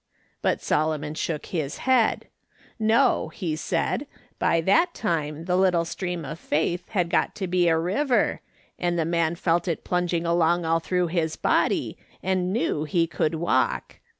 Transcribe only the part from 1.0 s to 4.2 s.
shook his head;' No,' he said,'